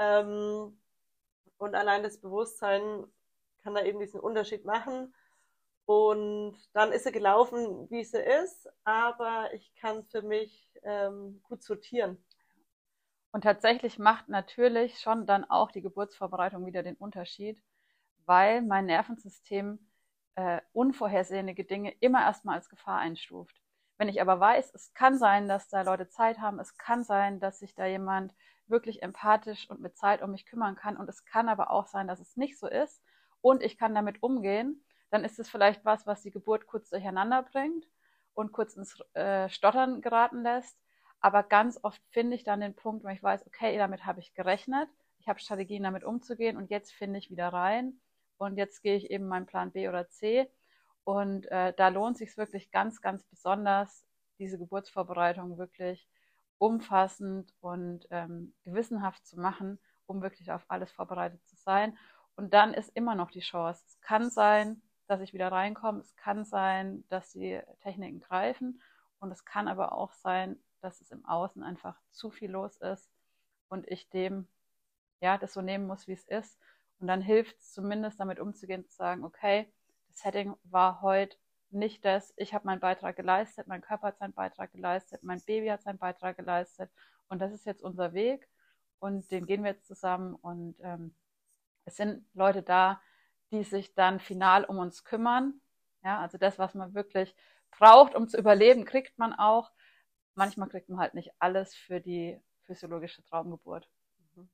[0.00, 0.80] Ähm,
[1.58, 3.04] und allein das Bewusstsein
[3.62, 5.14] kann da eben diesen Unterschied machen.
[5.84, 11.62] Und dann ist sie gelaufen, wie sie ist, aber ich kann für mich ähm, gut
[11.62, 12.16] sortieren.
[13.32, 17.62] Und tatsächlich macht natürlich schon dann auch die Geburtsvorbereitung wieder den Unterschied,
[18.24, 19.78] weil mein Nervensystem
[20.36, 23.60] äh, unvorhersehene Dinge immer erstmal als Gefahr einstuft.
[23.98, 27.38] Wenn ich aber weiß, es kann sein, dass da Leute Zeit haben, es kann sein,
[27.38, 28.32] dass sich da jemand
[28.70, 30.96] wirklich empathisch und mit Zeit um mich kümmern kann.
[30.96, 33.02] Und es kann aber auch sein, dass es nicht so ist
[33.40, 37.42] und ich kann damit umgehen, dann ist es vielleicht was, was die Geburt kurz durcheinander
[37.42, 37.86] bringt
[38.34, 40.78] und kurz ins äh, Stottern geraten lässt.
[41.20, 44.34] Aber ganz oft finde ich dann den Punkt, wo ich weiß, okay, damit habe ich
[44.34, 48.00] gerechnet, ich habe Strategien, damit umzugehen und jetzt finde ich wieder rein
[48.38, 50.50] und jetzt gehe ich eben meinen Plan B oder C.
[51.04, 54.06] Und äh, da lohnt sich wirklich ganz, ganz besonders,
[54.38, 56.08] diese Geburtsvorbereitung wirklich
[56.60, 61.96] umfassend und ähm, gewissenhaft zu machen, um wirklich auf alles vorbereitet zu sein.
[62.36, 63.82] Und dann ist immer noch die Chance.
[63.86, 66.00] Es kann sein, dass ich wieder reinkomme.
[66.00, 68.82] Es kann sein, dass die Techniken greifen.
[69.20, 73.10] Und es kann aber auch sein, dass es im Außen einfach zu viel los ist
[73.68, 74.46] und ich dem,
[75.20, 76.58] ja, das so nehmen muss, wie es ist.
[76.98, 79.72] Und dann hilft es zumindest damit umzugehen, zu sagen, okay,
[80.08, 81.38] das Setting war heute
[81.72, 85.68] nicht das, ich habe meinen Beitrag geleistet, mein Körper hat seinen Beitrag geleistet, mein Baby
[85.68, 86.90] hat seinen Beitrag geleistet
[87.28, 88.48] und das ist jetzt unser Weg
[88.98, 91.14] und den gehen wir jetzt zusammen und ähm,
[91.84, 93.00] es sind Leute da,
[93.50, 95.60] die sich dann final um uns kümmern.
[96.04, 97.34] Ja, also das, was man wirklich
[97.70, 99.72] braucht, um zu überleben, kriegt man auch.
[100.34, 103.90] Manchmal kriegt man halt nicht alles für die physiologische Traumgeburt.
[104.34, 104.48] Mhm.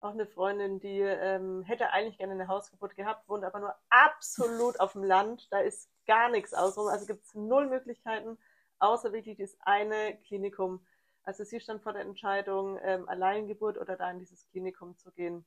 [0.00, 4.80] Auch eine Freundin, die ähm, hätte eigentlich gerne eine Hausgeburt gehabt, wohnt aber nur absolut
[4.80, 5.46] auf dem Land.
[5.52, 6.90] Da ist gar nichts außenrum.
[6.90, 8.38] Also gibt es null Möglichkeiten,
[8.78, 10.84] außer wirklich das eine Klinikum.
[11.24, 15.44] Also sie stand vor der Entscheidung, ähm, Alleingeburt oder da in dieses Klinikum zu gehen.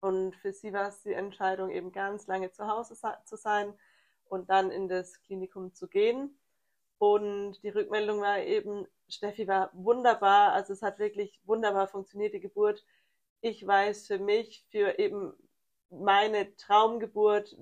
[0.00, 3.74] Und für sie war es die Entscheidung, eben ganz lange zu Hause zu sein
[4.28, 6.38] und dann in das Klinikum zu gehen.
[6.98, 12.40] Und die Rückmeldung war eben, Steffi war wunderbar, also es hat wirklich wunderbar funktioniert, die
[12.40, 12.84] Geburt.
[13.40, 15.32] Ich weiß für mich, für eben
[15.90, 17.56] meine Traumgeburt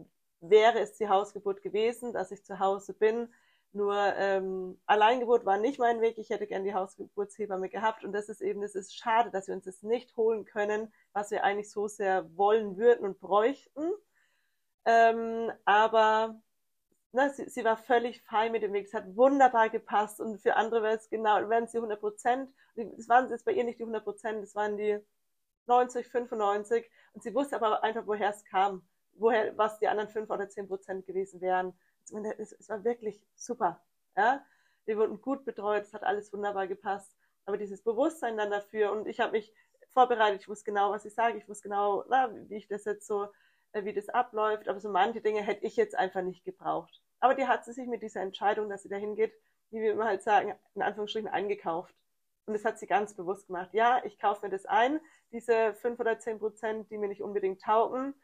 [0.51, 3.29] wäre es die Hausgeburt gewesen, dass ich zu Hause bin.
[3.73, 6.19] Nur ähm, Alleingeburt war nicht mein Weg.
[6.19, 8.05] Ich hätte gern die Hausgeburtshebamme gehabt.
[8.05, 11.33] Und das ist eben, es ist schade, dass wir uns das nicht holen können, was
[11.33, 13.91] wir eigentlich so sehr wollen würden und bräuchten.
[14.85, 16.41] Ähm, aber
[17.13, 18.87] na, sie, sie war völlig fein mit dem Weg.
[18.87, 20.21] Es hat wunderbar gepasst.
[20.21, 22.51] Und für andere wäre es genau, wären sie 100 Prozent.
[22.77, 24.99] Es waren jetzt bei ihr nicht die 100 Prozent, es waren die
[25.67, 26.89] 90, 95.
[27.13, 28.87] Und sie wusste aber einfach, woher es kam.
[29.17, 31.75] Woher, was die anderen 5 oder 10 Prozent gewesen wären
[32.39, 33.83] es, war wirklich super.
[34.17, 34.45] Ja?
[34.85, 37.17] Wir wurden gut betreut, es hat alles wunderbar gepasst.
[37.47, 39.53] Aber dieses Bewusstsein dann dafür und ich habe mich
[39.89, 43.07] vorbereitet, ich wusste genau, was ich sage, ich wusste genau, na, wie ich das jetzt
[43.07, 43.29] so,
[43.73, 44.69] äh, wie das abläuft.
[44.69, 47.03] Aber so manche Dinge hätte ich jetzt einfach nicht gebraucht.
[47.21, 49.35] Aber die hat sie sich mit dieser Entscheidung, dass sie dahin geht,
[49.71, 51.95] wie wir immer halt sagen, in Anführungsstrichen eingekauft.
[52.47, 53.71] Und das hat sie ganz bewusst gemacht.
[53.73, 55.01] Ja, ich kaufe mir das ein,
[55.33, 58.15] diese fünf oder zehn Prozent, die mir nicht unbedingt taugen,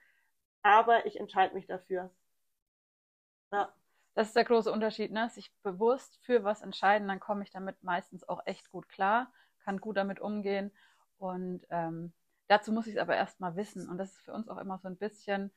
[0.63, 2.11] aber ich entscheide mich dafür.
[3.53, 3.73] Ja.
[4.15, 5.29] Das ist der große Unterschied, ne?
[5.31, 9.33] Sich bewusst für was entscheiden, dann komme ich damit meistens auch echt gut klar,
[9.65, 10.73] kann gut damit umgehen.
[11.19, 12.13] Und ähm,
[12.49, 13.89] dazu muss ich es aber erstmal wissen.
[13.89, 15.53] Und das ist für uns auch immer so ein bisschen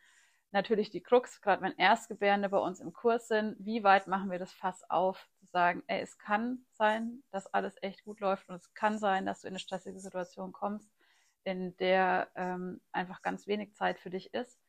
[0.51, 4.37] natürlich die Krux, gerade wenn Erstgebärende bei uns im Kurs sind, wie weit machen wir
[4.37, 8.55] das Fass auf, zu sagen, ey, es kann sein, dass alles echt gut läuft und
[8.55, 10.93] es kann sein, dass du in eine stressige Situation kommst,
[11.43, 14.62] in der ähm, einfach ganz wenig Zeit für dich ist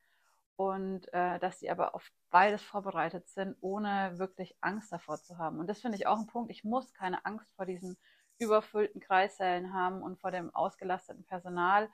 [0.57, 5.59] und äh, dass sie aber auf beides vorbereitet sind, ohne wirklich Angst davor zu haben.
[5.59, 6.51] Und das finde ich auch ein Punkt.
[6.51, 7.97] Ich muss keine Angst vor diesen
[8.39, 11.91] überfüllten Kreissälen haben und vor dem ausgelasteten Personal,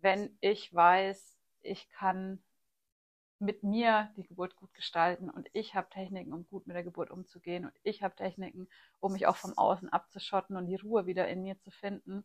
[0.00, 2.42] wenn ich weiß, ich kann
[3.38, 7.10] mit mir die Geburt gut gestalten und ich habe Techniken, um gut mit der Geburt
[7.10, 8.68] umzugehen und ich habe Techniken,
[9.00, 12.18] um mich auch vom Außen abzuschotten und die Ruhe wieder in mir zu finden.
[12.18, 12.24] Und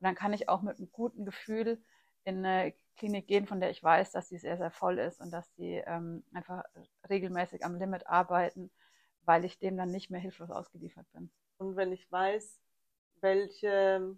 [0.00, 1.82] dann kann ich auch mit einem guten Gefühl
[2.24, 5.30] in eine Klinik gehen, von der ich weiß, dass sie sehr, sehr voll ist und
[5.30, 6.64] dass sie ähm, einfach
[7.08, 8.70] regelmäßig am Limit arbeiten,
[9.22, 11.30] weil ich dem dann nicht mehr hilflos ausgeliefert bin.
[11.58, 12.60] Und wenn ich weiß,
[13.20, 14.16] welche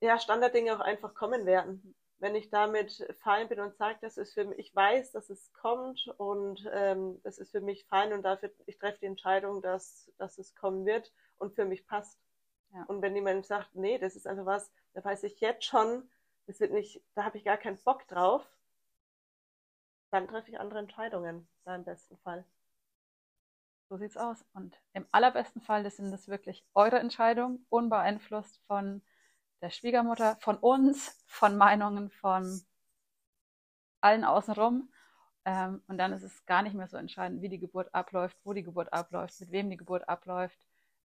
[0.00, 4.34] ja, Standarddinge auch einfach kommen werden, wenn ich damit fein bin und sage, das ist
[4.34, 8.22] für mich, ich weiß, dass es kommt und ähm, das ist für mich fein und
[8.22, 12.20] dafür, ich treffe die Entscheidung, dass, dass es kommen wird und für mich passt.
[12.72, 12.84] Ja.
[12.84, 16.08] Und wenn jemand sagt, nee, das ist einfach was, da weiß ich jetzt schon,
[16.46, 18.46] das wird nicht, da habe ich gar keinen Bock drauf,
[20.10, 22.44] dann treffe ich andere Entscheidungen, da im besten Fall.
[23.88, 24.44] So sieht's aus.
[24.54, 29.02] Und im allerbesten Fall das sind das wirklich eure Entscheidungen, unbeeinflusst von
[29.60, 32.62] der Schwiegermutter, von uns, von Meinungen von
[34.00, 34.90] allen außenrum.
[35.44, 38.52] Ähm, und dann ist es gar nicht mehr so entscheidend, wie die Geburt abläuft, wo
[38.52, 40.58] die Geburt abläuft, mit wem die Geburt abläuft,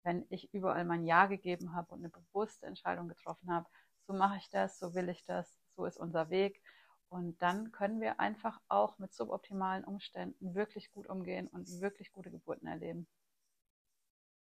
[0.05, 3.69] wenn ich überall mein Ja gegeben habe und eine bewusste Entscheidung getroffen habe,
[4.13, 6.61] so mache ich das, so will ich das, so ist unser Weg.
[7.09, 12.31] Und dann können wir einfach auch mit suboptimalen Umständen wirklich gut umgehen und wirklich gute
[12.31, 13.07] Geburten erleben.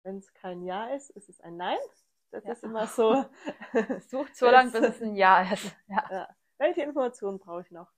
[0.02, 1.78] Wenn es kein Ja ist, ist es ein Nein.
[2.32, 2.52] Das Ja.
[2.52, 3.24] ist immer so.
[4.08, 5.72] Sucht so lange, bis es ein Ja ist.
[5.86, 6.04] Ja.
[6.10, 6.28] Ja.
[6.58, 7.88] Welche Informationen brauche ich noch?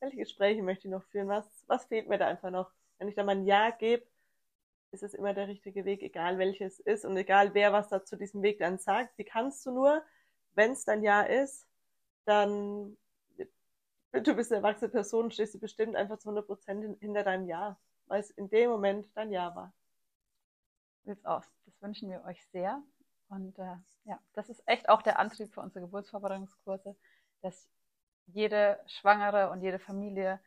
[0.00, 1.28] Welche Gespräche möchte ich noch führen?
[1.28, 2.70] Was, was fehlt mir da einfach noch?
[2.98, 4.06] Wenn ich da mal ein Ja gebe,
[4.92, 8.16] ist es immer der richtige Weg, egal welches ist und egal wer was da zu
[8.16, 9.16] diesem Weg dann sagt.
[9.18, 10.02] Wie kannst du nur,
[10.60, 11.66] wenn es dein Ja ist,
[12.26, 12.98] dann,
[14.12, 17.78] du bist eine erwachsene Person, stehst du bestimmt einfach zu 100 Prozent hinter deinem Ja,
[18.08, 19.72] weil es in dem Moment dein Ja war.
[21.04, 21.46] Sieht's aus.
[21.64, 22.82] Das wünschen wir euch sehr.
[23.30, 26.94] Und äh, ja, das ist echt auch der Antrieb für unsere Geburtsvorbereitungskurse,
[27.40, 27.70] dass
[28.26, 30.40] jede Schwangere und jede Familie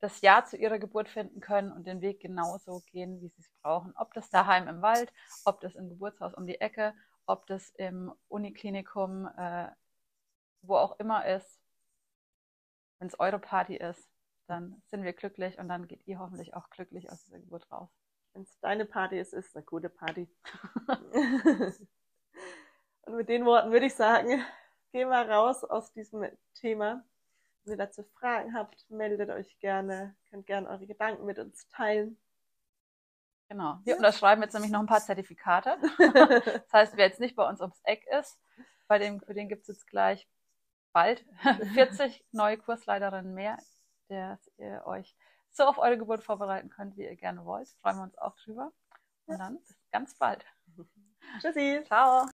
[0.00, 3.50] das Ja zu ihrer Geburt finden können und den Weg genauso gehen, wie sie es
[3.62, 3.94] brauchen.
[3.96, 5.12] Ob das daheim im Wald,
[5.44, 6.94] ob das im Geburtshaus um die Ecke,
[7.26, 9.68] ob das im Uniklinikum, äh,
[10.62, 11.60] wo auch immer ist.
[12.98, 14.08] Wenn es eure Party ist,
[14.46, 17.90] dann sind wir glücklich und dann geht ihr hoffentlich auch glücklich aus dieser Geburt raus.
[18.32, 20.28] Wenn es deine Party ist, ist es eine gute Party.
[23.04, 24.44] Und mit den Worten würde ich sagen,
[24.92, 27.04] gehen wir raus aus diesem Thema.
[27.64, 32.16] Wenn ihr dazu Fragen habt, meldet euch gerne, könnt gerne eure Gedanken mit uns teilen.
[33.52, 33.78] Genau.
[33.84, 35.76] Wir unterschreiben jetzt nämlich noch ein paar Zertifikate.
[35.98, 38.40] Das heißt, wer jetzt nicht bei uns ums Eck ist,
[38.88, 40.26] bei dem, für den gibt es jetzt gleich
[40.92, 41.24] bald
[41.74, 43.58] 40 neue Kursleiterinnen mehr,
[44.08, 45.14] dass ihr euch
[45.50, 47.68] so auf eure Geburt vorbereiten könnt, wie ihr gerne wollt.
[47.82, 48.72] Freuen wir uns auch drüber.
[49.26, 50.44] Und dann bis ganz bald.
[51.40, 51.82] Tschüssi!
[51.84, 52.26] Ciao!